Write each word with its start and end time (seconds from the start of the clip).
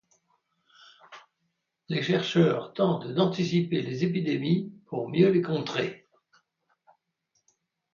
Les 1.89 2.01
chercheurs 2.01 2.73
tentent 2.73 3.05
d'anticiper 3.13 3.83
les 3.83 4.03
épidémies 4.03 4.73
pour 4.87 5.07
mieux 5.07 5.29
les 5.29 5.43
contrer. 5.43 6.07